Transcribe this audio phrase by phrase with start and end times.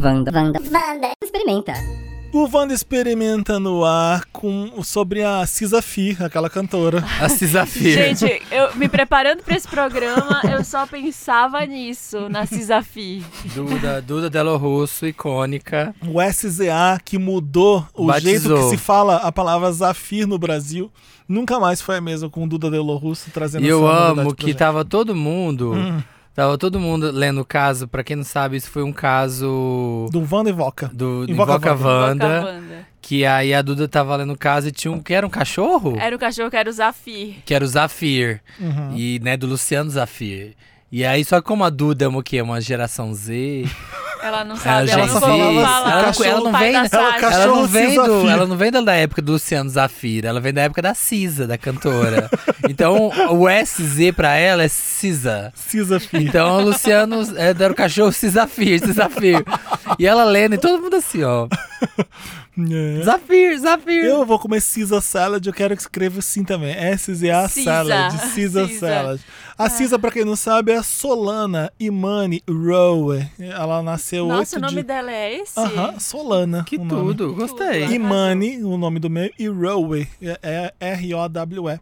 [0.00, 1.10] Wanda, Wanda, Wanda, Wanda.
[1.22, 1.72] Experimenta.
[2.32, 7.02] O Wanda experimenta no ar com, sobre a Cisa Fi, aquela cantora.
[7.18, 7.94] A Cisafir.
[7.94, 13.24] Gente, eu me preparando pra esse programa, eu só pensava nisso, na Cisafi.
[13.54, 15.94] Duda, Duda Delo Russo, icônica.
[16.06, 18.30] O SZA que mudou o Batizou.
[18.30, 20.90] jeito que se fala a palavra Zafir no Brasil.
[21.26, 24.52] Nunca mais foi a mesma com o Duda Delo Russo trazendo E eu amo que
[24.52, 25.72] tava todo mundo.
[25.72, 26.02] Hum.
[26.36, 27.88] Tava todo mundo lendo o caso.
[27.88, 30.90] Pra quem não sabe, isso foi um caso Do Wanda Invoca.
[30.92, 32.26] do Invoca Invoca Wanda.
[32.26, 32.44] Wanda.
[32.44, 32.86] Wanda.
[33.00, 35.00] Que aí a Duda tava lendo o caso e tinha um.
[35.00, 35.96] Que era um cachorro?
[35.98, 37.36] Era o cachorro que era o Zafir.
[37.46, 38.42] Que era o Zafir.
[38.60, 38.94] Uhum.
[38.94, 40.54] E, né, do Luciano Zafir.
[40.92, 42.42] E aí, só que como a Duda é uma, o quê?
[42.42, 43.64] Uma geração Z.
[44.22, 45.20] Ela não sabe, já ela não existe.
[45.20, 46.12] falava Ela falar.
[46.18, 47.18] não- ela não vem- da ela Sasha.
[47.20, 50.52] cachorro ela, não vem do, ela não vem da, época do Luciano Zafir, ela vem
[50.52, 52.30] da época da Cisa, da cantora.
[52.68, 55.52] então, o SZ pra ela é Cisa.
[55.54, 56.24] Cisa Fi.
[56.24, 59.44] Então, o Luciano é, era o cachorro Cisafir, Cisafir.
[59.98, 61.46] E ela lendo e todo mundo assim, ó.
[62.58, 63.02] É.
[63.02, 64.04] Zafir, Zafir.
[64.04, 66.74] Eu vou comer Cisa Salad, eu quero que escreva assim também.
[66.74, 67.48] S-Z-A.
[67.48, 68.18] Salad.
[68.32, 68.88] Cisa Cisa.
[68.88, 69.20] Salad.
[69.58, 73.26] A Cisa, pra quem não sabe, é a Solana Imani Rowe.
[73.38, 74.88] Ela nasceu Nossa, o 8 nome de...
[74.88, 75.58] dela é esse?
[75.58, 76.64] Aham, Solana.
[76.64, 77.14] Que o nome.
[77.14, 77.82] tudo, gostei.
[77.82, 77.94] Tudo.
[77.94, 81.80] Imani, o nome do meio, e Rowe, é é R-O-W-E.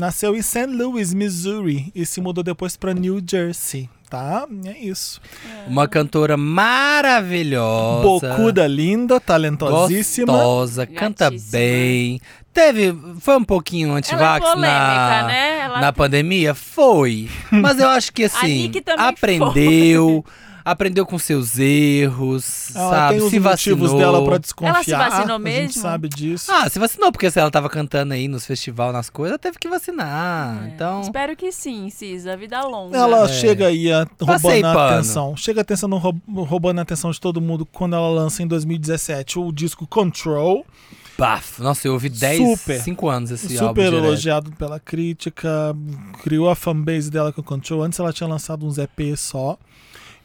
[0.00, 0.64] Nasceu em St.
[0.64, 4.48] Louis, Missouri, e se mudou depois pra New Jersey, tá?
[4.64, 5.20] É isso.
[5.66, 8.02] Uma cantora maravilhosa.
[8.02, 10.32] Bocuda linda, talentosíssima.
[10.32, 11.52] Gostosa, canta Gatíssima.
[11.52, 12.18] bem.
[12.50, 12.96] Teve.
[13.20, 15.58] Foi um pouquinho é antivax polêmica, na, né?
[15.64, 16.54] Ela na pandemia?
[16.54, 17.28] Foi.
[17.52, 18.62] Mas eu acho que assim.
[18.62, 19.04] Nick também
[20.64, 21.04] aprendeu.
[21.06, 23.14] Com seus erros, Ela sabe?
[23.16, 23.98] tem os se motivos vacinou.
[24.12, 24.74] dela pra desconfiar.
[24.74, 25.82] Ela se vacinou A gente mesmo?
[25.82, 26.52] sabe disso.
[26.52, 29.58] Ah, se vacinou, porque se ela tava cantando aí nos festivais, nas coisas, ela teve
[29.58, 30.64] que vacinar.
[30.64, 31.00] É, Então.
[31.00, 32.36] Espero que sim, Cisa.
[32.36, 32.96] Vida longa.
[32.96, 33.28] Ela É.
[33.28, 34.94] chega aí a, Passei roubando a pano.
[34.94, 35.36] atenção.
[35.36, 39.50] Chega atenção, roub- roubando a atenção de todo mundo quando ela lança em 2017 o
[39.52, 40.64] disco Control.
[41.18, 41.60] Baf.
[41.62, 42.80] Nossa, eu ouvi 10, Super.
[42.80, 43.68] 5 anos esse álbum.
[43.68, 44.04] super direto.
[44.06, 45.76] elogiado pela crítica.
[46.22, 47.82] Criou a fanbase dela com o Control.
[47.82, 49.58] Antes ela tinha lançado uns EP só.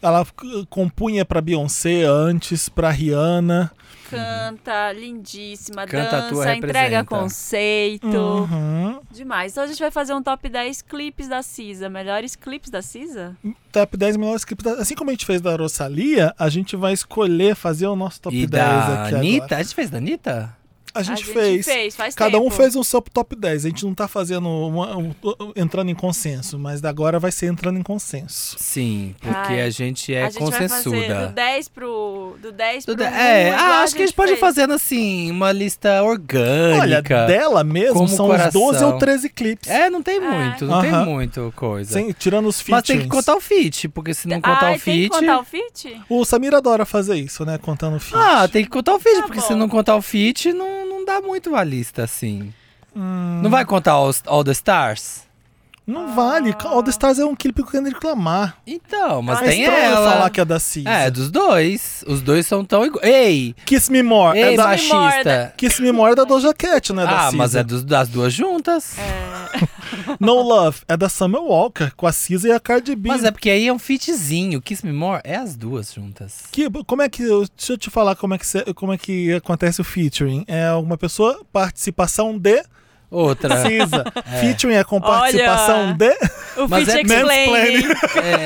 [0.06, 0.26] Ela
[0.70, 3.72] compunha pra Beyoncé antes, pra Rihanna.
[4.10, 8.06] Canta, lindíssima, Canta, dança, entrega conceito.
[8.08, 9.00] Uhum.
[9.12, 9.52] Demais.
[9.52, 11.90] Então a gente vai fazer um top 10 clipes da Cisa.
[11.90, 13.36] Melhores clipes da Cisa?
[13.72, 14.64] Top 10 melhores clipes.
[14.64, 18.22] da- Assim como a gente fez da Rosalia, a gente vai escolher fazer o nosso
[18.22, 19.46] top E 10 da aqui Anitta?
[19.46, 19.60] agora.
[19.60, 20.58] A gente fez da Anitta?
[20.96, 21.66] A gente, a gente fez.
[21.66, 22.56] fez, faz Cada um tempo.
[22.56, 23.66] fez um seu top 10.
[23.66, 25.14] A gente não tá fazendo uma- um-
[25.56, 28.56] entrando em consenso, mas da agora vai ser entrando em consenso.
[28.58, 31.28] Sim, porque Ai, a gente é a gente vai fazer consensuda.
[31.28, 32.38] do 10 pro.
[32.42, 33.06] Do 10 Tudo- pro.
[33.14, 34.40] é, um, igual ah, acho que a gente pode ir fez.
[34.40, 36.82] fazendo assim, uma lista orgânica.
[36.82, 38.48] Olha, dela mesmo são coração.
[38.48, 39.70] os 12 ou 13 clipes.
[39.70, 41.06] É, não tem muito, não Aham.
[41.06, 41.92] tem muito coisa.
[41.92, 42.88] Sem- tirando os Mas features.
[42.88, 45.10] tem que contar o feat, porque se não contar Ai, o tem que feat.
[45.10, 46.02] contar o feat?
[46.10, 47.58] O Samir adora fazer isso, né?
[47.58, 48.16] Contando o feat.
[48.18, 49.48] Ah, tem que contar o feat, Tá porque bom.
[49.48, 52.52] se não contar o feat, não, não dá muito a lista assim.
[52.96, 55.25] Hum, Não vai contar All, All the Stars?
[55.86, 56.56] Não vale.
[56.64, 58.58] All the Stars é um clipe que eu quero reclamar.
[58.66, 60.12] Então, mas é tem estranho ela.
[60.12, 60.90] falar que é da Cisa.
[60.90, 62.04] É, dos dois.
[62.08, 63.06] Os dois são tão iguais.
[63.08, 63.56] Ei!
[63.66, 64.38] Kiss Me More.
[64.38, 64.64] Ei, é da...
[64.68, 65.54] machista!
[65.58, 67.38] Kiss Me More é da Doja Cat, não é da Ah, Cisa.
[67.38, 68.96] mas é dos- das duas juntas.
[70.20, 73.10] No Love é da Summer Walker, com a Cisa e a Cardi B.
[73.10, 74.62] Mas é porque aí é um featzinho.
[74.62, 76.44] Kiss Me More é as duas juntas.
[76.52, 77.24] Que, como é que.
[77.24, 80.44] Deixa eu te falar como é que, como é que acontece o featuring.
[80.48, 82.64] É uma pessoa, participação de
[83.12, 83.58] Outra.
[83.58, 84.04] Cisa.
[84.42, 85.94] Featuring é com participação Olha.
[85.94, 86.10] de.
[86.62, 87.86] O Mas feat é explaining.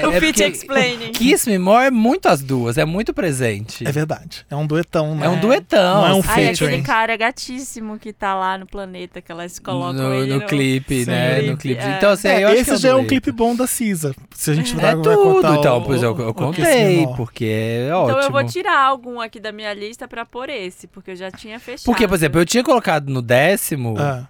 [0.01, 1.11] É, O é feat porque explaining.
[1.11, 3.87] Kiss Me More é muito as duas, é muito presente.
[3.87, 4.45] É verdade.
[4.49, 5.25] É um duetão, né?
[5.25, 6.01] É um duetão.
[6.01, 6.29] Não é um assim.
[6.29, 6.67] Ai, featuring.
[6.73, 11.03] aquele cara gatíssimo que tá lá no planeta, que elas colocam no, ele no clipe,
[11.05, 11.11] Sim.
[11.11, 11.41] né?
[11.43, 11.97] No Clipe, é.
[11.97, 14.13] Então, assim, É, eu acho que esse é já é um clipe bom da Cisa.
[14.35, 17.45] Se a gente É vai tudo, contar então, o, pois eu, o- eu contei, porque
[17.45, 18.21] é Então ótimo.
[18.21, 21.59] eu vou tirar algum aqui da minha lista pra pôr esse, porque eu já tinha
[21.59, 21.85] fechado.
[21.85, 24.23] Porque, por exemplo, eu tinha colocado no décimo, Ah.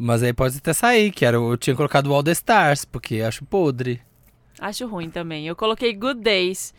[0.00, 2.84] Mas aí pode até sair, que era, o- eu tinha colocado o All the Stars,
[2.84, 4.00] porque acho podre.
[4.58, 5.46] Acho ruim também.
[5.46, 6.72] Eu coloquei Good Days.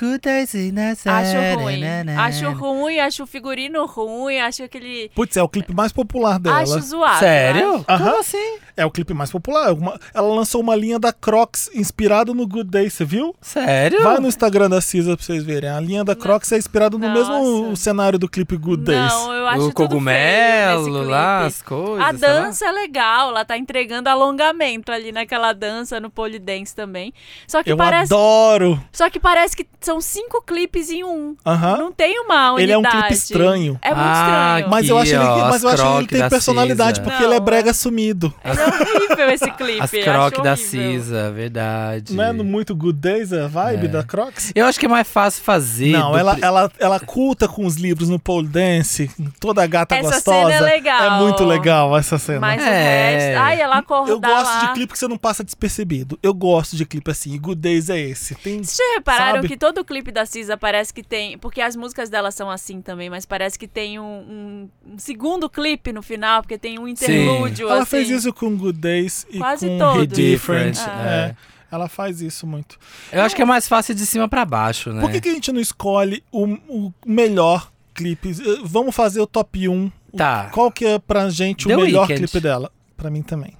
[0.00, 1.82] Good days in the Acho ruim.
[2.16, 5.10] Acho ruim, acho o figurino ruim, acho aquele.
[5.12, 6.60] Putz, é o clipe mais popular dela.
[6.60, 7.18] Acho zoado.
[7.18, 7.74] Sério?
[7.74, 7.84] acho.
[7.88, 8.04] Aham.
[8.04, 8.58] Como assim?
[8.78, 9.72] É o clipe mais popular.
[9.72, 13.34] Uma- ela lançou uma linha da Crocs inspirada no Good Day, você viu?
[13.40, 14.02] Sério?
[14.02, 15.68] Vai no Instagram da Cisa pra vocês verem.
[15.70, 17.38] A linha da Crocs é inspirada no Nossa.
[17.40, 19.12] mesmo cenário do clipe Good Days.
[19.12, 22.04] Não, eu acho o tudo cogumelo feio nesse lá, as coisas.
[22.06, 27.12] A dança é legal, ela tá entregando alongamento ali naquela dança, no pole dance também.
[27.46, 28.80] Só que Eu parece, adoro.
[28.92, 31.36] só que parece que são cinco clipes em um.
[31.44, 31.78] Aham.
[31.78, 32.62] Não tem uma unidade.
[32.62, 33.78] Ele é um clipe estranho.
[33.82, 34.70] É muito Ah, estranho.
[34.70, 37.02] Mas eu Aqui, acho, ele, mas eu acho que ele tem da personalidade, Cisa.
[37.10, 38.32] porque ele é Não, brega é- sumido.
[38.44, 39.80] É horrível esse clipe.
[39.80, 40.56] As crocs da.
[40.56, 42.14] Cisa, verdade.
[42.14, 43.88] Não é muito Good Days a vibe É.
[43.88, 44.52] da Crocs?
[44.54, 45.92] Eu acho que é mais fácil fazer.
[45.92, 49.10] Não, ela, pri- ela, ela culta com os livros no pole dance,
[49.40, 50.52] toda gata Essa gostosa.
[50.52, 51.02] cena é legal.
[51.18, 52.40] É muito legal essa cena.
[52.40, 53.10] Mas o É.
[53.18, 53.38] resto.
[53.40, 54.60] Ai, ela acordar eu gosto lá.
[54.66, 56.18] de clipe que você não passa despercebido.
[56.22, 57.32] Eu gosto de clipe assim.
[57.34, 58.34] E Good Days é esse.
[58.36, 59.48] Tem Vocês já repararam Sabe?
[59.48, 61.38] que todo clipe da Cisa parece que tem.
[61.38, 65.48] Porque as músicas dela são assim também, mas parece que tem um, um- um segundo
[65.48, 67.68] clipe no final, porque tem um interlúdio.
[67.68, 67.90] Ela assim.
[67.90, 70.08] fez isso com Good Days e Quase com todos.
[70.08, 70.78] Different.
[70.78, 70.90] É.
[71.34, 71.36] é.
[71.70, 72.78] Ela faz isso muito.
[73.12, 75.00] Eu acho que é mais fácil de cima pra baixo, né?
[75.02, 78.30] Por que, que a gente não escolhe o, o melhor clipe?
[78.30, 79.92] Eh, Vamos fazer o top 1.
[80.16, 80.48] Tá.
[80.52, 82.26] Qual que é pra gente o The melhor Weeknd.
[82.26, 82.72] clipe dela?
[82.96, 83.52] Pra mim também.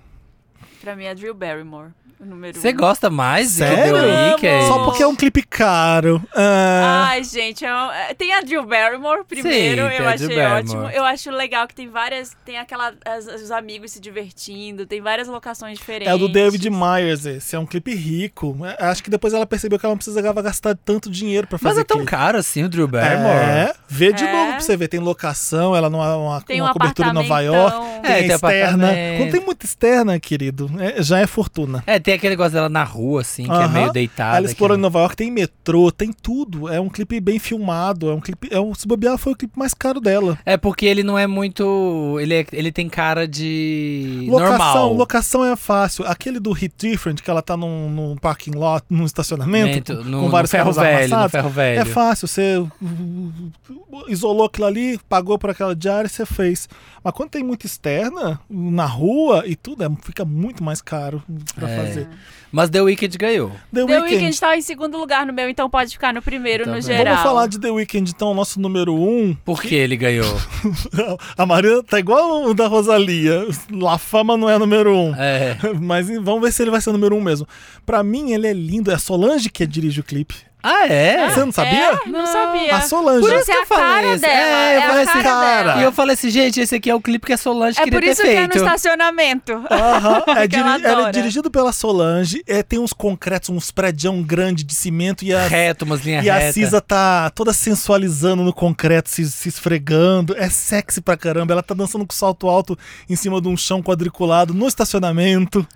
[0.81, 1.89] Pra mim é Drew Barrymore,
[2.21, 2.77] o número Você um.
[2.77, 3.95] gosta mais de Sério?
[3.95, 4.69] The Weeknd?
[4.69, 6.23] Só porque é um clipe caro.
[6.35, 10.83] Ah, Ai, gente, é um- é- tem a Drew Barrymore primeiro, Sim, eu achei ótimo.
[10.91, 15.27] Eu acho legal que tem várias, tem aquela as- os amigos se divertindo, tem várias
[15.27, 16.09] locações diferentes.
[16.11, 17.57] é o do David Myers esse.
[17.57, 18.57] É um clipe rico.
[18.65, 21.75] É, Acho que depois ela percebeu que ela não precisava gastar tanto dinheiro pra fazer
[21.75, 22.11] Mas é tão clipe.
[22.11, 23.35] caro assim o Drew Barrymore?
[23.37, 24.33] É, vê de É.
[24.33, 24.89] novo pra você ver.
[24.89, 27.41] Tem locação, ela não é uma, Tem uma um cobertura em Nova.
[27.41, 27.77] York.
[27.77, 28.89] É, Tem tem externa.
[29.19, 31.82] Quando tem muita externa, querido, é- já é fortuna.
[31.87, 33.69] É, tem aquele negócio dela na rua, assim, que é Aham.
[33.69, 34.37] meio deitada.
[34.38, 34.82] Ela explorou em que...
[34.82, 36.69] Nova York, tem metrô, tem tudo.
[36.69, 38.11] É um clipe bem filmado.
[38.11, 38.49] É um clipe.
[38.50, 40.38] É um, se bobear, foi o clipe mais caro dela.
[40.44, 42.19] É porque ele não é muito.
[42.20, 44.26] Ele, é- ele tem cara de.
[44.29, 44.93] Locação, normal.
[44.94, 46.05] locação é fácil.
[46.06, 50.05] Aquele do Hit Different, que ela tá num, num parking lot, num estacionamento, Momento, com,
[50.05, 51.32] no, com vários ferro carros velho, amassados.
[51.32, 51.81] ferro velho.
[51.81, 56.69] É fácil, você uh, isolou aquilo ali, pagou por aquela diária e você fez.
[57.03, 61.23] Mas quando tem muita externa, na rua e tudo, é- fica muito mais caro
[61.55, 61.77] pra É.
[61.77, 62.09] fazer.
[62.51, 63.51] Mas The Weeknd ganhou.
[63.73, 64.15] The, The Weeknd.
[64.15, 66.83] Weeknd tá em segundo lugar no meu, então pode ficar no primeiro, Tá no bem.
[66.83, 67.15] geral.
[67.17, 69.35] Vamos falar de The Weeknd, então, nosso número um.
[69.45, 70.25] Por que ele ganhou?
[71.37, 73.47] A Marina tá igual o da Rosalia.
[73.71, 75.15] La Fama não é número um.
[75.15, 75.59] É.
[75.81, 77.47] Mas vamos ver se ele vai ser o número um mesmo.
[77.85, 78.91] Pra mim, ele é lindo.
[78.91, 80.35] É a Solange que dirige o clipe.
[80.61, 81.31] Ah, é?
[81.31, 81.93] Você não sabia?
[81.93, 82.09] É?
[82.09, 82.77] Não sabia.
[82.77, 83.21] A Solange.
[83.21, 84.35] Por isso que é eu a falei dela.
[84.35, 85.77] É, eu É, falei a assim, cara.
[85.79, 87.99] E eu falei assim, gente, esse aqui é o clipe que a Solange É queria
[88.01, 88.57] por ter isso que é no feito.
[88.65, 89.53] estacionamento.
[89.71, 91.13] Aham, é diri- ela é adora.
[91.13, 92.43] dirigido pela Solange.
[92.47, 96.31] É, tem uns concretos, uns prédios grandes de cimento e a, Reto, umas linhas e
[96.31, 96.55] a retas.
[96.55, 100.35] Cisa tá toda sensualizando no concreto, se, se esfregando.
[100.37, 101.53] É sexy pra caramba.
[101.53, 102.77] Ela tá dançando com salto alto
[103.09, 105.67] em cima de um chão quadriculado no estacionamento.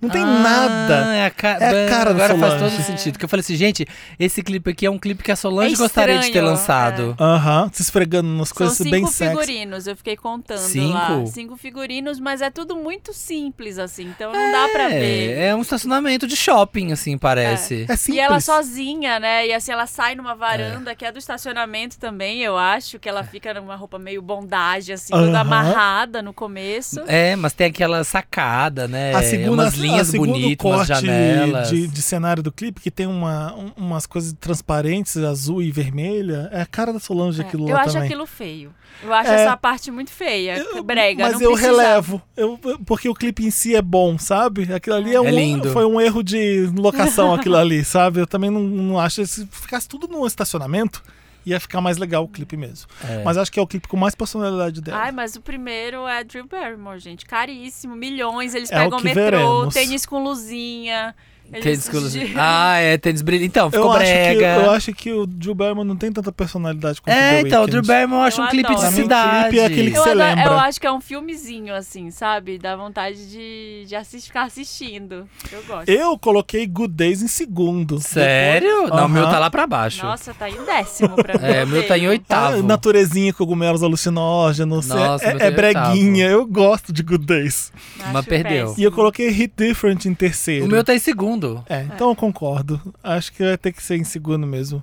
[0.00, 1.14] Não tem Ah, nada.
[1.14, 1.48] É a, ca...
[1.60, 3.18] É a cara Agora faz todo sentido.
[3.18, 3.86] Que eu falei assim, gente,
[4.18, 7.14] esse clipe aqui é um clipe que a Solange É gostaria de ter lançado.
[7.20, 9.30] Aham, se esfregando nas São coisas cinco bem sexy.
[9.30, 10.92] figurinos, eu fiquei contando Cinco?
[10.94, 11.26] lá.
[11.26, 15.38] Cinco figurinos, mas é tudo muito simples, assim, então não dá pra ver.
[15.38, 17.84] É, é um estacionamento de shopping, assim, parece.
[17.88, 18.16] É simples.
[18.16, 19.46] E ela sozinha, né?
[19.48, 23.22] E assim, ela sai numa varanda que é do estacionamento também, eu acho, que ela
[23.22, 27.02] fica numa roupa meio bondage, assim, toda amarrada no começo.
[27.06, 29.14] É, mas tem aquela sacada, né?
[29.14, 31.68] a segunda, umas linhas a segundo bonitas, umas janelas.
[31.68, 36.48] de, de cenário do clipe que tem uma, um- umas coisas transparentes, azul e vermelha.
[36.52, 38.06] É a cara da Solange É, aquilo eu lá acho também.
[38.08, 38.72] aquilo feio.
[39.02, 39.44] Eu acho É.
[39.44, 41.24] essa parte muito feia, Eu- brega.
[41.24, 41.82] Mas não eu precisava.
[41.82, 44.72] relevo, eu, porque o clipe em si é bom, sabe?
[44.72, 45.70] Aquilo ali é, um, lindo.
[45.72, 48.20] foi um erro de locação, aquilo ali, sabe?
[48.20, 49.24] Eu também não, não acho.
[49.26, 51.02] Se ficasse tudo no estacionamento,
[51.44, 52.88] ia ficar mais legal o clipe mesmo.
[53.04, 53.22] É.
[53.24, 54.98] Mas acho que é o clipe com mais personalidade dela.
[54.98, 57.24] Ai, mas o primeiro é Drew Barrymore, gente.
[57.26, 58.54] Caríssimo, milhões.
[58.54, 59.74] Eles É pegam metrô, veremos.
[59.74, 61.14] tênis com luzinha.
[61.62, 63.46] Tênis com luz- Ah, é, tênis brilhante.
[63.46, 64.46] Então, eu, ficou acho que, brega.
[64.62, 67.66] eu acho que o Drew Barrymore não tem tanta personalidade quanto o É, então, o.
[67.66, 68.80] Drew Barrymore eu acho Eu um clipe adoro.
[68.88, 69.40] de mim, o cidade.
[69.48, 70.44] clipe é aquele que Eu, você adoro- lembra.
[70.44, 72.58] eu acho que é um filmezinho, assim, sabe?
[72.58, 75.28] Dá vontade de, de assistir, ficar assistindo.
[75.50, 75.88] Eu gosto.
[75.88, 78.00] Eu coloquei Good Days em segundo.
[78.00, 78.88] Sério?
[78.88, 79.30] Não, o meu Aham.
[79.32, 80.04] tá lá pra baixo.
[80.04, 81.44] Nossa, tá em décimo pra mim.
[81.46, 82.62] É, o meu tá em Ah, oitavo.
[82.62, 84.86] Naturezinha, cogumelos alucinógenos.
[84.88, 85.90] Nossa, é, meu é, é tá em oitavo.
[85.90, 86.26] breguinha.
[86.28, 87.72] Eu gosto de Good Days.
[88.00, 88.66] Acho Mas perdeu.
[88.66, 88.74] péssimo.
[88.80, 90.66] E eu coloquei Hit Different em terceiro.
[90.66, 91.39] O meu tá em segundo.
[91.68, 92.80] É, então eu concordo.
[93.02, 94.82] Acho que vai ter que ser em segundo mesmo.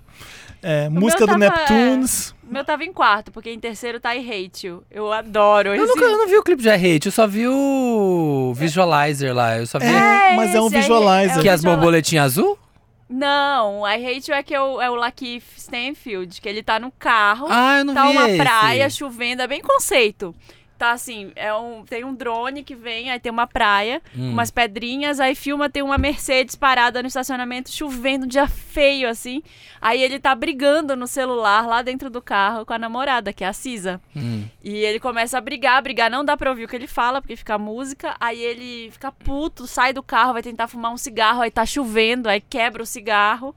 [0.62, 2.34] É, música do tava- Neptunes.
[2.50, 4.84] O meu tava em quarto, porque em terceiro tá I Hate You.
[4.90, 5.88] Eu adoro Eu, esse...
[5.96, 9.58] nunca, eu não vi o clipe de I Hate, eu só vi o Visualizer lá.
[9.58, 11.36] Eu só vi É, mas é um visualizer.
[11.38, 12.58] é o que as visual- borboletinhas azul?
[13.10, 16.78] Não, I Hate You é que é o, é o Lakeith Stanfield, que ele tá
[16.80, 18.38] no carro, Ah, eu não tá vi uma esse.
[18.38, 20.36] praia chovendo, é bem conceito.
[20.77, 24.31] Tá assim, é um, tem um drone que vem, aí tem uma praia, Hum.
[24.31, 29.41] umas pedrinhas, aí filma, tem uma Mercedes parada no estacionamento, chovendo, um dia feio, assim.
[29.81, 33.48] Aí ele tá brigando no celular lá dentro do carro com a namorada, que é
[33.48, 34.00] a Cisa.
[34.15, 34.46] Hum.
[34.63, 37.36] E ele começa a brigar, brigar, não dá pra ouvir o que ele fala, porque
[37.36, 38.15] fica música.
[38.19, 42.29] Aí ele fica puto, sai do carro, vai tentar fumar um cigarro, aí tá chovendo,
[42.29, 43.55] aí quebra o cigarro.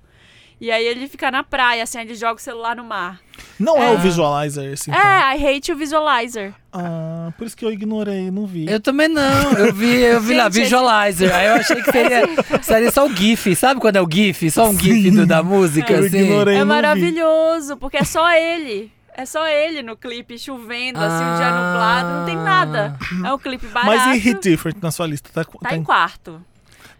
[0.58, 3.18] E aí ele fica na praia, assim, ele joga o celular no mar.
[3.61, 3.90] Não é, É.
[3.95, 5.00] o visualizer esse, então.
[5.00, 6.52] É, I hate o visualizer.
[6.73, 8.67] Ah, por isso que eu ignorei, não vi.
[8.69, 9.52] Eu também não.
[9.52, 11.35] Eu vi, eu vi lá, Gente, Visualizer.
[11.35, 12.23] Aí eu achei que seria,
[12.62, 13.55] seria só o GIF.
[13.55, 14.50] Sabe quando é o GIF?
[14.50, 16.19] Só um GIF do- da música, Eu assim.
[16.23, 16.57] ignorei.
[16.57, 18.90] É maravilhoso, porque é só ele.
[19.17, 21.73] É só ele no clipe, chovendo, assim, um dia Ah.
[21.73, 22.97] nublado, não tem nada.
[23.25, 23.95] É um clipe barato.
[23.95, 25.29] Mas e Hit Different na sua lista?
[25.35, 26.40] Tá, Tá em quarto.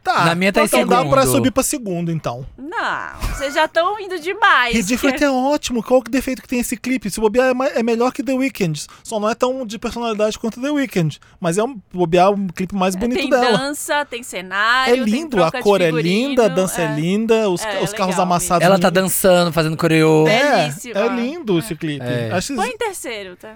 [0.03, 0.25] Tá.
[0.25, 2.47] Na minha tá em então dá pra subir pra segundo, então.
[2.57, 4.75] Não, vocês já estão indo demais.
[4.75, 5.83] Hit Different é ótimo.
[5.83, 7.11] Qual que defeito que tem esse clipe?
[7.11, 8.87] Se bobear é, é melhor que The Weeknd.
[9.03, 11.19] Só não é tão de personalidade quanto The Weeknd.
[11.41, 13.59] Mas é um bobear um clipe mais bonito tem dela.
[13.59, 14.93] dança, tem cenário.
[14.95, 17.97] É tem lindo, a cor é linda, a dança é, linda, os, É, os é
[17.97, 18.65] carros legal amassados.
[18.65, 20.27] Ela tá dançando, fazendo coreô.
[20.27, 21.01] É, Belíssima.
[21.01, 22.05] é lindo esse clipe.
[22.05, 22.31] É.
[22.33, 23.55] Acho que- Põe em terceiro, tá?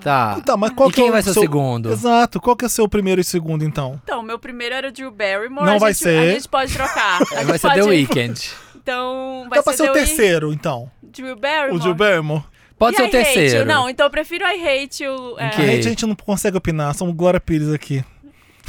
[0.00, 0.40] Tá.
[0.44, 1.90] Tá, mas qual e que é quem o vai ser o seu- segundo?
[1.92, 2.40] Exato.
[2.40, 4.00] Qual que é o seu primeiro e segundo, então?
[4.04, 5.66] Então, meu primeiro era o Drew Barrymore.
[5.66, 6.18] Não a vai gente, ser.
[6.18, 7.22] A gente pode trocar.
[7.22, 7.80] A Vai gente ser pode...
[7.80, 8.50] The Weeknd.
[8.76, 10.90] Então, vai Dá pra ser o Week- terceiro, então.
[11.02, 11.76] Drew Barrymore.
[11.76, 12.42] O Drew Barrymore.
[12.78, 13.22] Pode E ser I o Hate You?
[13.34, 13.66] terceiro.
[13.66, 15.38] Não, então eu prefiro I Hate You.
[15.38, 15.64] É, Ok.
[15.64, 18.04] A gente, a gente não consegue opinar, somos Glória Pires aqui.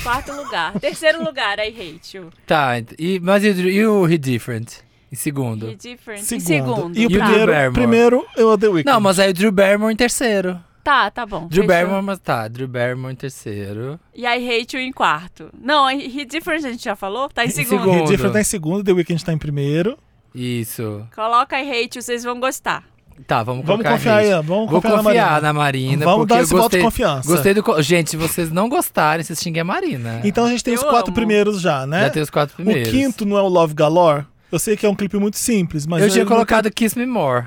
[0.03, 0.73] Quarto lugar.
[0.79, 2.29] Terceiro lugar, I Hate You.
[2.45, 4.67] Tá, e, mas e, o- e o Hit Different?
[5.11, 5.69] Em segundo?
[5.69, 6.19] E Different.
[6.21, 6.45] Em Segundo.
[6.75, 6.97] segundo.
[6.99, 8.85] E o E primeiro, primeiro eu The Weeknd.
[8.93, 10.59] Não, mas aí o Drew Barrymore em terceiro.
[10.83, 11.47] Tá, tá bom.
[11.47, 11.67] Drew fechou.
[11.67, 12.47] Barrymore, mas tá.
[12.47, 13.97] Drew Barrymore em terceiro.
[14.13, 14.27] E I
[14.61, 15.49] Hate You em quarto.
[15.57, 17.29] Não, I Different a gente já falou?
[17.29, 17.79] Tá em Em segundo.
[17.83, 17.99] segundo.
[18.01, 19.97] Hit Different tá em segundo, The Weeknd tá em primeiro.
[20.35, 21.05] Isso.
[21.15, 22.83] Coloca I Hate You, vocês vão gostar.
[23.27, 25.41] Tá, vamos Vamos confiar aí, vamos Vou confiar, confiar na Marina.
[25.41, 27.27] na Marina, Vamos dar eu esse voto de gostei, confiança.
[27.31, 27.81] gostei do...
[27.83, 30.19] Gente, se vocês não gostarem, vocês xinguem a Marina.
[30.23, 31.13] Então a gente tem Eu os quatro amo.
[31.15, 32.05] primeiros já, né?
[32.05, 32.89] Já tem os quatro primeiros.
[32.89, 34.25] O quinto não é o Love Galore?
[34.51, 36.01] Eu sei que é um clipe muito simples, mas...
[36.01, 37.45] eu tinha ele não colocado Kiss Me More.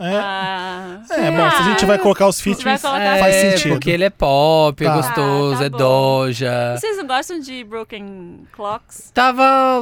[0.00, 2.80] É, Ah, é bom, se a gente vai colocar os vai features...
[2.82, 3.72] colocar- Faz é, sentido.
[3.72, 4.94] porque ele é pop, é Tá.
[4.96, 5.76] gostoso, Ah, tá é bom.
[5.78, 6.76] doja.
[6.78, 9.10] Vocês não gostam de Broken Clocks?
[9.12, 9.80] Tava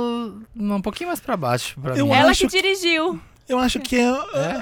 [0.56, 2.12] um pouquinho mais pra baixo pra Eu mim.
[2.12, 3.20] Ela que dirigiu.
[3.48, 4.08] Eu acho que é,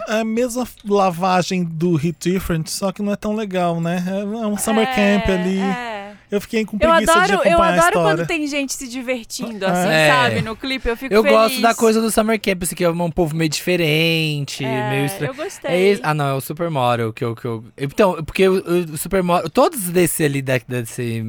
[0.08, 4.04] é a mesma lavagem do Hit Different, só que não é tão legal, né?
[4.06, 5.58] É um summer É, camp ali.
[5.58, 5.93] é.
[6.30, 8.88] Eu fiquei com Eu preguiça de adoro, eu acompanhar a adoro quando tem gente se
[8.88, 10.08] divertindo, assim, É.
[10.10, 10.42] sabe?
[10.42, 11.38] No clipe, eu fico Eu feliz.
[11.38, 15.04] gosto da coisa do Summer Camp, assim, que é um povo meio diferente, É, meio
[15.06, 15.30] estranho.
[15.32, 15.70] Eu gostei.
[15.70, 17.64] É esse- ah, não, é o Supermodel que eu, que eu.
[17.78, 18.54] Então, porque o,
[18.92, 19.48] o Supermodel.
[19.50, 21.22] Todos desse ali, da- desse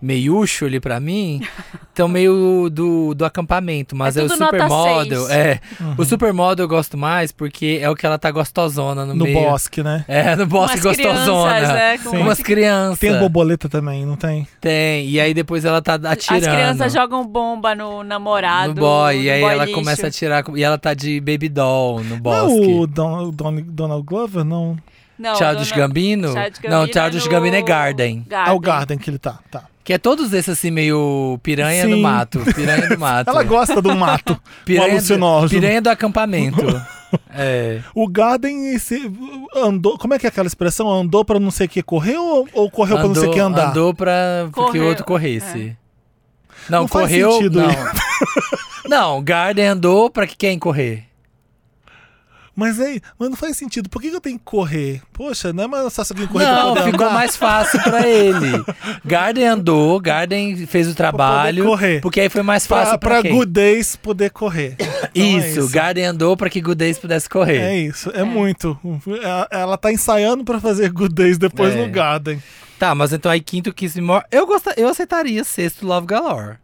[0.00, 1.40] meiucho ali pra mim,
[1.88, 3.94] estão meio do, do acampamento.
[3.94, 5.30] Mas É é, o Supermodel.
[5.30, 5.60] É.
[5.80, 5.94] Uhum.
[5.98, 9.38] O Supermodel eu gosto mais porque é o que ela tá gostosona no, No meio.
[9.40, 10.04] bosque, né?
[10.08, 11.52] É, no bosque Umas gostosona.
[11.54, 11.98] crianças, né?
[11.98, 12.98] Com umas crianças.
[12.98, 14.31] Tem a borboleta também, não tem?
[14.60, 15.08] Tem.
[15.08, 16.46] E aí depois ela tá atirando.
[16.46, 18.74] As crianças jogam bomba no namorado.
[18.74, 19.78] no boy, e no aí boy ela lixo.
[19.78, 20.44] começa a tirar.
[20.54, 22.62] E ela tá de baby doll no Não bosque.
[22.72, 24.76] é o Don, Don- Donald Glover, não.
[25.18, 26.32] Não, Childish dona- Gambino?
[26.32, 28.26] Childish Não, Gambino Childish no Gambino é Garden.
[28.30, 29.64] É o Garden que ele tá, tá.
[29.84, 32.00] Que é todos esses assim, meio piranha do Sim.
[32.02, 32.40] mato.
[32.54, 33.28] Piranha do mato.
[33.30, 36.62] Ela gosta do mato, piranha, do, piranha do acampamento.
[37.30, 37.80] é.
[37.94, 39.10] O Garden esse,
[39.54, 40.90] andou, como é que é aquela expressão?
[40.90, 43.40] Andou pra não sei o que correr ou, ou correu pra não sei o que
[43.40, 43.70] andar?
[43.70, 45.76] Andou pra que o outro corresse.
[46.68, 47.32] Não, Não faz correu.
[47.32, 47.68] sentido não.
[48.88, 51.04] não, Garden andou pra que quem correr?
[52.54, 53.88] Mas aí, mas não faz sentido.
[53.88, 55.00] Por que, que eu tenho que correr?
[55.12, 57.14] Poxa, não é mais fácil alguém correr pra Não, poder ficou andar?
[57.14, 58.64] mais fácil pra ele.
[59.04, 61.64] Garden andou, Garden fez o trabalho.
[61.64, 62.00] correr.
[62.02, 63.32] Porque aí foi mais Pra, fácil pra, pra quem?
[63.34, 64.76] Good Days poder correr.
[65.14, 65.68] Então é Isso.
[65.70, 67.58] Garden andou pra que Good Days pudesse correr.
[67.58, 68.78] É isso, é, muito.
[69.22, 71.76] Ela, ela tá ensaiando pra fazer Good Days depois É.
[71.86, 72.42] no Garden.
[72.78, 74.24] Tá, mas então aí quinto Kiss Me More.
[74.30, 76.56] Eu, gosta, eu aceitaria sexto Love Galore.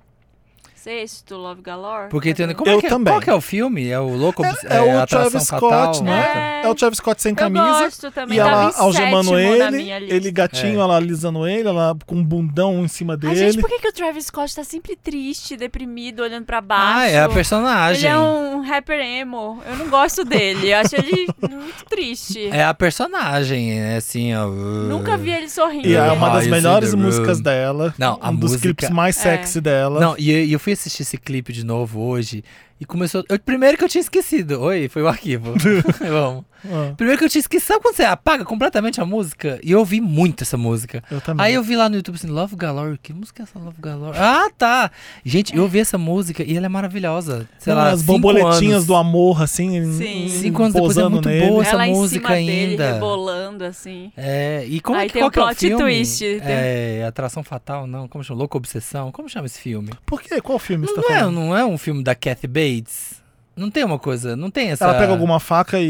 [0.83, 2.09] Sexto, Love Galore.
[2.09, 3.13] Porque tem, como Eu é que, é- também.
[3.13, 3.89] Qual que é o filme?
[3.89, 6.11] É o Louco É, Obs- é o Travis Fatal, Scott, né?
[6.13, 6.63] né?
[6.65, 7.65] É o Travis Scott sem Eu camisa.
[7.65, 8.37] gosto também.
[8.37, 10.83] E ela em algemando ele, ele gatinho, É.
[10.83, 13.37] ela alisando ele, ela com um bundão em cima Ai, dele.
[13.53, 16.99] gente, por que, que o Travis Scott tá sempre triste, deprimido, olhando pra baixo?
[16.99, 18.05] Ah, é a personagem.
[18.09, 19.63] Ele é um rapper emo.
[19.69, 20.71] Eu não gosto dele.
[20.73, 22.49] Eu acho ele muito triste.
[22.53, 24.47] É a personagem, é assim, ó.
[24.49, 25.89] Nunca vi ele sorrindo.
[25.89, 27.95] E é uma das melhores músicas dela.
[27.99, 29.37] Não, a um dos música- clipes mais É.
[29.37, 30.01] sexy dela.
[30.01, 32.45] Não, e eu, e eu fui assistir esse clipe de novo hoje
[32.81, 33.25] e começou.
[33.29, 34.61] Eu, primeiro que eu tinha esquecido.
[34.63, 35.55] Oi, foi o arquivo.
[36.01, 36.45] Vamos.
[36.65, 37.69] Ah, Primeiro que eu tinha esquecido.
[37.69, 39.61] Sabe quando você apaga completamente a música?
[39.63, 41.05] E eu ouvi muito essa música.
[41.09, 41.47] eu também.
[41.47, 42.99] Aí eu vi lá no YouTube assim, Love Galore.
[43.01, 44.17] Que música é essa Love Galore?
[44.19, 44.91] Ah, tá.
[45.25, 47.49] Gente, eu ouvi essa música e ela é maravilhosa.
[47.61, 48.87] Sei Não, lá, as cinco borboletinhas anos.
[48.87, 50.25] do amor, assim, Sim.
[50.25, 51.47] em- Cinco anos depois é muito nele.
[51.47, 52.93] boa essa Ela em música cima dele, ainda.
[52.95, 54.13] rebolando, assim.
[54.17, 55.83] É, e como Aí que tem qual um que é o plot filme?
[55.85, 58.09] twist, tem- É, Atração Fatal, não.
[58.09, 58.39] Como chama?
[58.41, 59.13] Louca Obsessão.
[59.13, 59.91] Como chama esse filme?
[60.05, 60.41] Por quê?
[60.41, 61.35] Qual filme você tá Não é, falando?
[61.37, 62.68] não é um filme da Kathy Bates?
[62.69, 63.23] States
[63.59, 64.85] Não tem uma coisa, não tem essa.
[64.85, 65.85] Ela pega alguma faca e,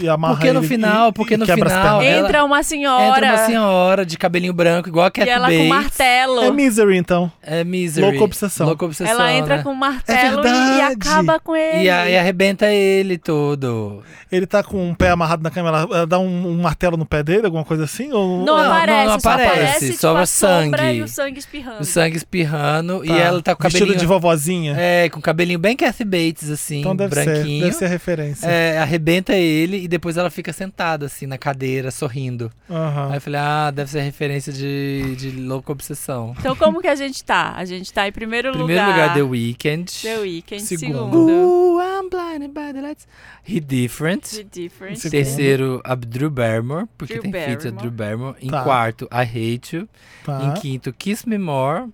[0.00, 2.44] e, e amarra Porque no ele final- e- porque e no quebra as final- Entra
[2.44, 3.16] uma senhora.
[3.18, 5.62] Entra uma senhora de cabelinho branco, igual a Cat E ela Bates.
[5.62, 6.40] com martelo.
[6.42, 7.30] É Misery, então.
[7.42, 8.06] É Misery.
[8.10, 8.66] Louca obsessão.
[8.66, 9.14] Louca obsessão.
[9.14, 9.62] Ela entra né?
[9.62, 11.84] com um martelo e, e acaba com ele.
[11.84, 14.02] E, a- e arrebenta ele todo.
[14.32, 17.06] Ele tá com um pé amarrado na cama, ela, ela dá um, um martelo no
[17.06, 18.12] pé dele, alguma coisa assim?
[18.12, 20.82] Ou, Não, Não, aparece, não, não só aparece, aparece tipo, a sangue.
[20.94, 21.80] e o sangue espirrando.
[21.80, 23.14] O sangue espirrando Tá.
[23.14, 24.00] e ela tá com o Vestido cabelinho.
[24.00, 24.74] de vovozinha.
[24.76, 27.64] É, com o cabelinho bem Kathy Bates, assim, então deve ser, branquinho.
[27.64, 28.46] deve ser a referência.
[28.46, 32.50] É, arrebenta ele e depois ela fica sentada, assim, na cadeira, sorrindo.
[32.70, 33.08] Aham.
[33.10, 36.34] Aí eu falei, ah, deve ser referência de, de louca obsessão.
[36.38, 37.52] Então como que a gente tá?
[37.56, 40.02] A gente tá em primeiro, Primeiro lugar, The Weeknd.
[40.02, 40.62] The Weeknd.
[40.62, 40.88] Segundo.
[40.98, 41.18] Segundo.
[41.30, 43.06] Ooh, I'm blinded by the lights.
[43.46, 44.22] He Different.
[44.30, 44.98] The Different.
[44.98, 45.10] Segundo.
[45.12, 47.70] Terceiro, a Drew Barrymore, porque Drew tem feat a.
[47.70, 48.36] Drew Barrymore.
[48.40, 48.62] Em Tá.
[48.62, 49.22] quarto, I
[49.54, 49.88] Hate You.
[50.24, 50.42] Tá.
[50.44, 51.88] Em quinto, Kiss Me More.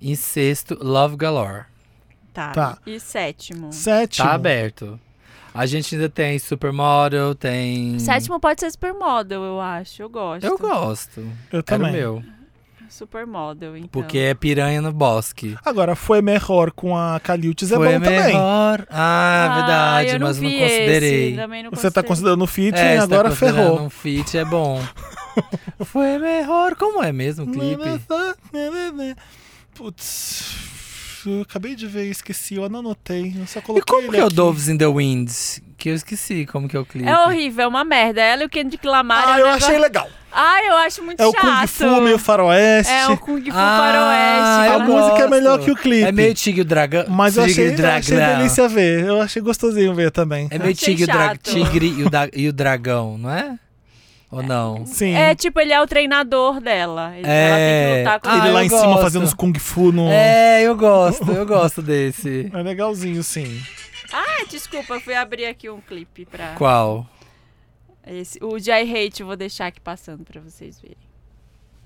[0.00, 1.64] Em sexto, Love Galore.
[2.32, 2.52] Tá.
[2.52, 2.78] Tá.
[2.86, 3.72] E sétimo.
[3.72, 4.26] Sétimo.
[4.28, 4.98] Tá aberto.
[5.54, 7.98] A gente ainda tem Supermodel, tem...
[7.98, 10.02] Sétimo pode ser Supermodel, eu acho.
[10.02, 10.44] Eu gosto.
[10.46, 11.20] Eu gosto.
[11.20, 11.90] Eu Era também.
[11.90, 12.22] o meu.
[12.88, 13.88] Supermodel, então.
[13.90, 15.56] Porque é piranha no bosque.
[15.64, 18.18] Agora, Foi Melhor com a Caliutes é Foi bom também.
[18.26, 18.86] melhor.
[18.88, 21.28] Ah, Ah, verdade, eu não mas não vi considerei.
[21.28, 23.80] Esse, também não Você tá considerando o feat É, e você agora tá ferrou.
[23.82, 24.80] um feat é bom.
[25.84, 26.76] Foi melhor.
[26.76, 27.82] Como é mesmo o clipe?
[29.74, 30.77] Putz,
[31.26, 33.34] eu acabei de ver e esqueci, eu não anotei.
[33.38, 34.28] Eu só E coloquei como ele que é o.
[34.28, 35.30] Doves in the Wind?
[35.76, 37.08] Que eu esqueci como que é o clipe.
[37.08, 38.20] É horrível, é uma merda.
[38.20, 39.24] Ela e o Kendrick Lamar.
[39.26, 40.08] Ah, é um eu negócio- achei legal.
[40.32, 41.40] Ah, eu acho muito É o chato.
[41.40, 42.92] Kung Fu meio faroeste.
[42.92, 44.74] É o Kung Fu Ah, faroeste.
[44.74, 46.02] a música é melhor que o clipe.
[46.06, 47.04] É meio Tigre e o Dragão.
[47.08, 48.36] Mas eu Tigre achei, e o eu achei Dragão.
[48.38, 49.04] delícia ver.
[49.06, 50.48] Eu achei gostosinho ver também.
[50.50, 51.38] É meio Tigre, e o Dra- chato.
[51.50, 53.56] Tigre e, o da- e o Dragão, não é?
[54.30, 54.84] Ou não?
[54.84, 55.14] Sim.
[55.14, 57.16] É tipo, ele é o treinador dela.
[57.16, 57.48] Ele, É.
[57.48, 59.02] Ela tem que lutar com Ah, ele lá em cima gosto.
[59.02, 60.08] fazendo os Kung Fu no.
[60.08, 62.50] É, eu gosto, eu gosto desse.
[62.54, 63.60] É legalzinho, sim.
[64.12, 66.54] Ah, desculpa, eu fui abrir aqui um clipe pra.
[66.56, 67.06] Qual?
[68.06, 70.96] Esse, o de I Hate, eu vou deixar aqui passando pra vocês verem.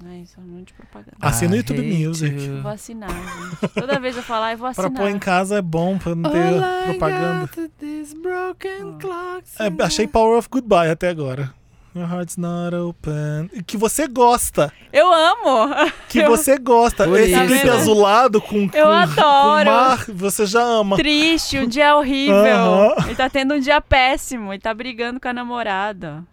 [0.04, 1.16] Ai, só um monte de propaganda.
[1.20, 2.34] Assina no I YouTube hate Music.
[2.34, 2.56] you.
[2.56, 3.68] Eu vou assinar, gente.
[3.74, 5.00] Toda vez eu falar, eu vou Pra assinar.
[5.02, 7.48] pôr em casa é bom, pra não ter All I propaganda.
[7.54, 11.54] got is broken clocks É, achei Power of Goodbye até agora.
[11.94, 13.50] Your heart's not open.
[13.52, 14.72] E Que você gosta.
[14.92, 15.74] Eu amo!
[16.08, 17.04] Que Eu- você gosta.
[17.04, 17.46] Por Esse isso.
[17.46, 19.64] clipe azulado com, com, Eu adoro.
[19.66, 20.96] com mar, você já ama.
[20.96, 22.34] Triste, um dia horrível.
[22.36, 22.94] Aham.
[23.06, 24.52] Ele tá tendo um dia péssimo.
[24.52, 26.24] Ele tá brigando com a namorada.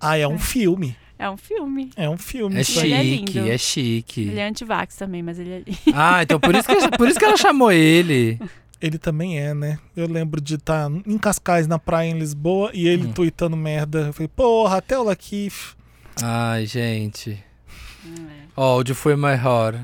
[0.00, 0.94] Ah, é um filme.
[1.18, 1.90] É um filme.
[1.96, 2.56] É um filme.
[2.56, 2.86] É é chique,
[3.32, 3.50] lindo.
[3.50, 4.20] é chique.
[4.20, 5.78] Ele é antivax também, mas ele é lindo.
[5.98, 8.38] Ah, então por isso, que, por isso que ela chamou ele.
[8.80, 9.78] Ele também é, né?
[9.96, 13.12] Eu lembro de estar em Cascais, na praia em Lisboa, e ele Hum.
[13.12, 14.06] tweetando merda.
[14.06, 15.76] Eu falei, porra, até o Lakeith.
[16.22, 17.42] Ai, gente.
[18.06, 19.74] Hum, Ó, o de Foi Maior.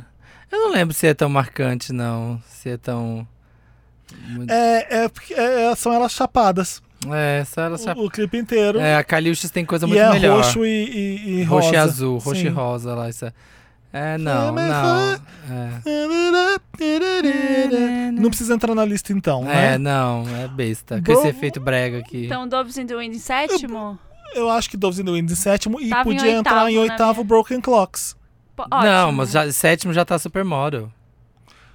[0.50, 2.40] Eu não lembro se é tão marcante, não.
[2.48, 3.26] Se é tão.
[4.28, 6.80] muito- É, é, porque- é, são elas chapadas.
[7.12, 8.00] É, só ela sabe.
[8.00, 8.78] O, o clipe inteiro.
[8.78, 10.37] É, a Caliuches tem coisa e muito é melhor.
[10.42, 11.74] roxo e, e, e roxo rosa.
[11.74, 12.46] e azul, roxo Sim.
[12.46, 13.09] e rosa lá.
[13.11, 13.33] Isso é...
[13.94, 15.14] é, não, não.
[15.14, 15.80] É.
[18.12, 19.78] Não precisa entrar na lista então, É, né?
[19.78, 20.96] não, é besta.
[20.96, 22.26] Com Bro- esse efeito brega aqui.
[22.26, 23.98] Então, Doves in the Wind em sétimo?
[24.35, 26.76] Eu acho que Doves in the Wind em sétimo e Tava em podia entrar em
[26.78, 27.28] oitavo, na oitavo minha.
[27.28, 28.16] Broken Clocks.
[28.57, 29.12] Pô, não, ótimo.
[29.18, 30.90] mas já, sétimo já tá supermodel.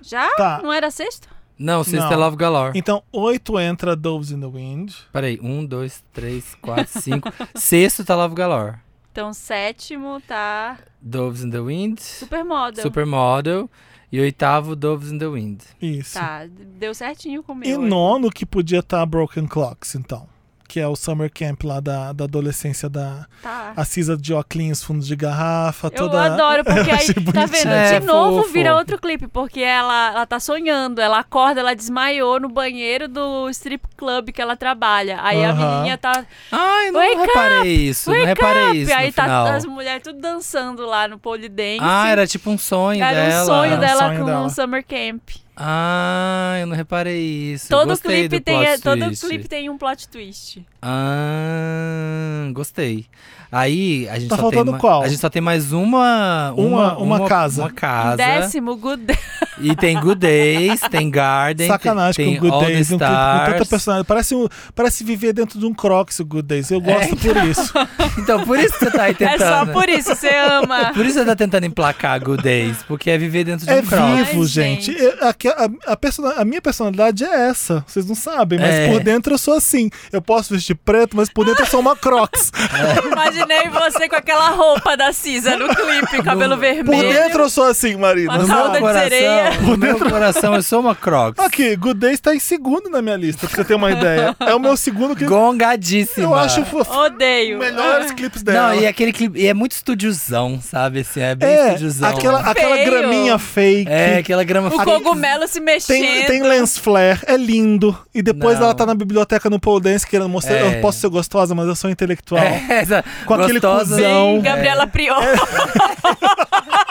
[0.01, 0.29] Já?
[0.35, 0.59] Tá.
[0.63, 1.27] Não era sexto?
[1.57, 2.13] Não, sexto Não.
[2.13, 2.77] é Love Galore.
[2.79, 4.93] Então, oito entra Doves in the Wind.
[5.11, 7.29] Peraí, um, dois, três, quatro, cinco.
[7.53, 8.77] Sexto tá Love Galore.
[9.11, 12.83] Então, sétimo tá Doves in the Wind, Supermodel.
[12.83, 13.69] Supermodel.
[14.11, 15.61] E oitavo, Doves in the Wind.
[15.79, 16.15] Isso.
[16.15, 17.69] Tá, deu certinho com o meu.
[17.69, 20.27] E nono que podia estar Broken Clocks, então.
[20.69, 23.73] Que é o Summer Camp lá da, da adolescência da Tá.
[23.75, 26.23] a Cisa de óculos, fundos de garrafa, Eu toda.
[26.25, 27.47] adoro, porque Eu aí, tá bonitinho.
[27.47, 27.71] vendo?
[27.71, 28.53] É, de novo fofo.
[28.53, 33.49] vira outro clipe, porque ela, ela tá sonhando, ela acorda, ela desmaiou no banheiro do
[33.49, 35.19] strip club que ela trabalha.
[35.23, 35.69] Aí a Aham.
[35.71, 36.23] menininha tá.
[36.51, 38.11] Ai, não Wake reparei isso.
[38.11, 38.77] Não reparei up!
[38.81, 39.47] isso aí tá final.
[39.47, 41.79] as mulheres tudo dançando lá no pole dance.
[41.81, 43.41] Ah, era tipo um sonho Era dela.
[43.41, 45.29] um sonho Era um dela sonho com o Summer Camp.
[45.61, 47.21] Ah, eu não reparei
[47.53, 47.67] isso.
[47.67, 50.65] Todo Gostei clipe tem plot todo clipe tem um plot twist.
[50.81, 53.05] Ah, gostei.
[53.51, 55.01] Aí a gente Tá só faltando tem ma- qual?
[55.01, 57.63] A gente só tem mais uma Uma- uma casa.
[57.63, 58.17] Uma casa.
[58.17, 59.17] Décimo, Good Day.
[59.61, 63.05] E tem Good Days, tem Garden, Sacanagem tem, com o Good All Days, um com
[63.05, 64.05] tanta personagem.
[64.05, 66.69] Parece, um, parece viver dentro de um Crocs o Good Days.
[66.69, 67.73] Eu gosto É, por isso.
[68.19, 69.39] Então, por isso que você tá aí É tentando.
[69.49, 70.91] só por isso, você ama.
[70.93, 73.85] Por isso você tá tentando emplacar Good Days, porque é viver dentro de É um
[73.85, 74.27] cross.
[74.27, 74.93] vivo, Ai, gente.
[74.93, 75.07] gente.
[75.21, 77.83] A, a persona- a minha personalidade é essa.
[77.87, 78.91] Vocês não sabem, mas É.
[78.91, 79.89] por dentro eu sou assim.
[80.11, 82.51] Eu posso vestir vestir preto, mas por dentro eu sou uma Crocs.
[83.11, 87.09] Imaginei você com aquela roupa da Cisa no clipe, cabelo Por vermelho.
[87.13, 88.33] dentro eu sou assim, Marina.
[88.33, 89.43] Uma No meu de sereia.
[89.45, 91.43] coração, no meu coração, eu sou uma Crocs.
[91.43, 94.35] Aqui, Good Days tá em segundo na minha lista, pra você ter uma ideia.
[94.39, 95.29] É o meu segundo clipe.
[95.31, 96.25] Gongadíssima.
[96.25, 96.91] Eu acho fofo.
[96.91, 97.57] Odeio.
[97.59, 98.69] Melhores clipes dela.
[98.73, 99.39] Não, e aquele clipe.
[99.39, 100.99] E é muito estudiozão, sabe?
[101.01, 102.09] Assim, é bem É, estudiozão.
[102.09, 103.89] aquela, aquela graminha fake.
[103.91, 104.85] É, aquela grama O fake.
[104.85, 105.97] cogumelo se mexendo.
[105.99, 107.97] Tem, tem lens flare, é lindo.
[108.13, 108.65] E depois Não.
[108.65, 110.58] ela tá na biblioteca no pole dance querendo mostrar.
[110.59, 110.77] É.
[110.77, 112.41] Eu posso ser gostosa, mas eu sou intelectual.
[112.41, 113.95] É, essa Com aquele gostosa.
[113.95, 114.35] cuzão.
[114.37, 115.21] Sim, Gabriela Prior.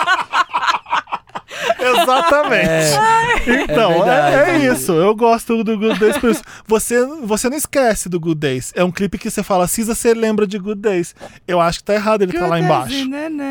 [2.02, 3.62] Exatamente.
[3.64, 4.66] Então, É é, verdade.
[4.66, 4.92] é isso.
[4.92, 6.42] Eu gosto do Good Days por isso.
[6.66, 8.72] Você, você não esquece do Good Days.
[8.74, 11.14] É um clipe que você fala, Cisa, você lembra de Good Days.
[11.46, 12.94] Eu acho que tá errado ele tá lá embaixo.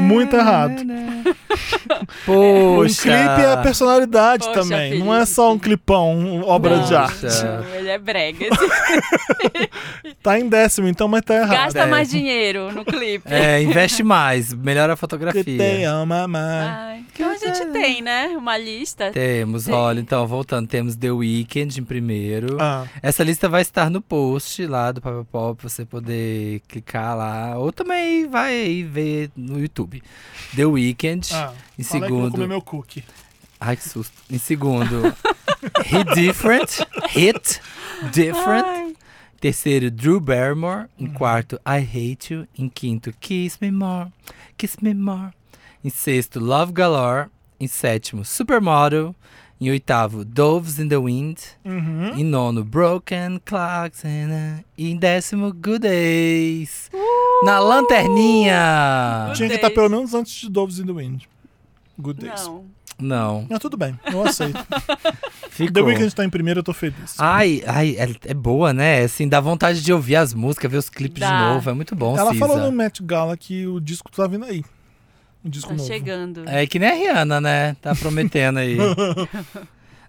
[0.01, 0.83] Muito errado.
[2.27, 3.01] O Poxa.
[3.01, 4.99] clipe é personalidade Poxa, também.
[4.99, 5.33] Não é Felipe.
[5.33, 7.25] só um clipão, um obra de arte.
[7.75, 8.45] Ele é brega.
[10.21, 11.51] Tá em décimo, então, mas tá errado.
[11.51, 11.85] Gasta é.
[11.85, 13.23] mais dinheiro no clipe.
[13.31, 15.43] É, investe mais, melhora a Que fotografia.
[15.43, 16.67] tem ama mais.
[16.67, 18.16] Ai, então a gente tem, né?
[18.37, 19.11] Uma lista.
[19.11, 19.71] Temos, Sim.
[19.73, 22.57] olha, então, voltando, temos The Weeknd em primeiro.
[22.59, 27.15] Ah, Essa lista vai estar no post lá do Papel Pop, pra você poder clicar
[27.15, 27.57] lá.
[27.57, 30.01] Ou também vai aí ver no YouTube.
[30.55, 31.27] The Weeknd.
[31.33, 31.53] ah.
[31.77, 32.31] em Fala que eu vou segundo.
[32.31, 33.03] comer meu cookie.
[33.59, 34.13] Ai, que susto.
[34.29, 35.15] Em segundo,
[35.85, 36.69] Hit Different.
[37.09, 37.59] Hit
[38.13, 38.65] Different.
[38.65, 38.93] Ai,
[39.39, 40.85] Terceiro, Drew Barrymore.
[40.99, 42.47] Em quarto, I Hate You.
[42.57, 44.09] Em quinto, Kiss Me More.
[44.57, 45.31] Kiss Me More.
[45.83, 47.29] Em sexto, Love Galore.
[47.59, 49.15] Em sétimo, Supermodel.
[49.59, 51.39] Em oitavo, Doves in the Wind.
[51.65, 52.13] Uhum.
[52.15, 54.05] Em nono, Broken Clocks.
[54.05, 56.91] And, uh, e em décimo, Good Days.
[57.43, 59.31] Na lanterninha!
[59.35, 61.23] Tinha que estar pelo menos antes de Doves in the Wind.
[61.99, 62.45] Good Days.
[62.45, 62.65] não.
[62.99, 64.57] Não, Mas tudo bem, eu aceito.
[65.51, 65.71] ficou.
[65.71, 67.13] The Weeknd tá em primeiro, eu tô feliz.
[67.19, 69.03] Ai, ai, é, é boa, né?
[69.03, 71.53] Assim, dá vontade de ouvir as músicas, ver os clipes de Dá.
[71.53, 71.69] novo.
[71.69, 72.47] É muito bom, Ela Cisa.
[72.47, 74.63] falou no Met Gala que o disco tá vindo aí.
[75.43, 75.87] O disco Tá novo.
[75.87, 76.43] chegando.
[76.47, 77.75] É que nem a Rihanna, né?
[77.81, 78.77] Tá prometendo aí.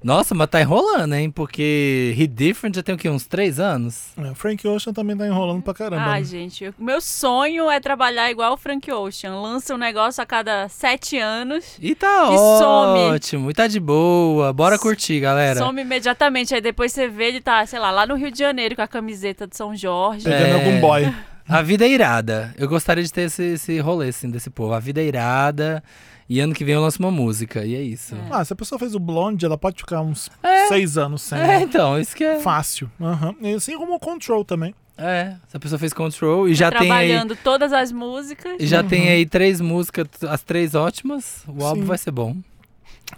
[0.02, 1.28] Nossa, mas tá enrolando, hein?
[1.28, 3.08] Porque Hit Different já tem o quê?
[3.08, 4.10] Uns três anos?
[4.16, 6.04] É, Frank Ocean também tá enrolando pra caramba.
[6.04, 6.24] Ai, né?
[6.26, 9.34] gente, eu- meu sonho é trabalhar igual o Frank Ocean.
[9.40, 11.64] Lança um negócio a cada sete anos.
[11.80, 12.98] E tá E some.
[13.12, 13.50] ótimo.
[13.50, 14.52] E tá de boa.
[14.52, 15.58] Bora curtir, galera.
[15.58, 16.54] Some imediatamente.
[16.54, 18.88] Aí depois você vê ele tá, sei lá, lá no Rio de Janeiro com a
[18.88, 20.22] camiseta de São Jorge.
[20.22, 20.54] Pegando É.
[20.54, 21.12] algum boy.
[21.48, 22.54] A vida é irada.
[22.58, 24.74] Eu gostaria de ter esse, esse rolê, assim, desse povo.
[24.74, 25.82] A vida é irada.
[26.28, 27.64] E ano que vem eu lanço uma música.
[27.64, 28.14] E é isso.
[28.30, 30.66] Ah, se a pessoa fez o Blonde, ela pode ficar uns É.
[30.66, 31.38] seis anos sem.
[31.38, 32.38] É, então, isso que é.
[32.40, 32.90] Fácil.
[33.00, 33.34] Aham.
[33.40, 34.74] E assim como o Control também.
[34.98, 37.08] É, essa pessoa fez Control e já tem aí.
[37.08, 38.56] trabalhando todas as músicas.
[38.58, 38.88] E já Uhum.
[38.88, 41.44] tem aí três músicas, as três ótimas.
[41.46, 41.86] O álbum Sim.
[41.86, 42.36] vai ser bom.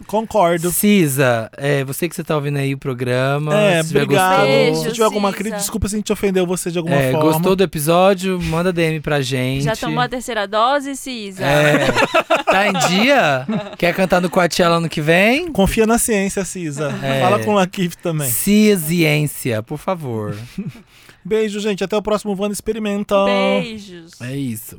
[0.06, 0.70] Concordo.
[0.70, 3.54] Cisa, é, você que você tá ouvindo aí o programa.
[3.56, 4.30] É, se tiver obrigado.
[4.38, 7.12] gostou- Beijo, se tiver alguma crítica, desculpa se a gente ofendeu você de alguma É,
[7.12, 7.30] forma.
[7.32, 8.40] gostou do episódio?
[8.42, 9.64] Manda DM pra gente.
[9.64, 11.44] Já tomou a terceira dose, Cisa?
[11.44, 11.86] É,
[12.44, 13.46] tá em dia?
[13.78, 15.52] Quer cantar no Coachella ano que vem?
[15.52, 16.92] Confia na ciência, Cisa.
[17.02, 17.20] É.
[17.20, 18.30] Fala com o Lakif também.
[18.30, 20.36] Ciência, por favor.
[21.24, 21.84] Beijo, gente.
[21.84, 23.14] Até o próximo Vanda Experimenta.
[23.26, 24.12] Beijos.
[24.20, 24.78] É isso.